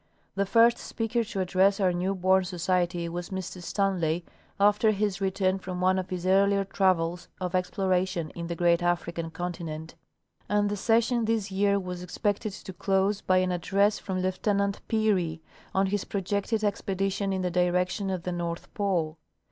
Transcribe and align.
The 0.33 0.47
first 0.47 0.79
speaker 0.79 1.23
to 1.25 1.41
address 1.41 1.79
our 1.79 1.93
new 1.93 2.15
born 2.15 2.43
Society 2.43 3.07
was 3.07 3.29
Mr 3.29 3.61
Stanley 3.61 4.25
after 4.59 4.89
his 4.89 5.21
return 5.21 5.59
from 5.59 5.79
one 5.79 5.99
of 5.99 6.09
his 6.09 6.25
earlier 6.25 6.65
travels 6.65 7.27
of 7.39 7.53
exploration 7.53 8.31
in 8.31 8.47
the 8.47 8.55
great 8.55 8.81
African 8.81 9.29
continent; 9.29 9.93
and 10.49 10.69
the 10.71 10.75
session 10.75 11.25
this 11.25 11.51
year 11.51 11.79
was 11.79 12.01
expected 12.01 12.53
to 12.53 12.73
close 12.73 13.21
by 13.21 13.37
an 13.37 13.51
address 13.51 13.99
from 13.99 14.21
Lieutenant 14.21 14.81
Peary, 14.87 15.43
on 15.71 15.85
his 15.85 16.03
projected 16.03 16.63
expedition 16.63 17.31
in 17.31 17.43
the 17.43 17.51
direction 17.51 18.09
of 18.09 18.23
the 18.23 18.31
North 18.31 18.73
Pole. 18.73 19.19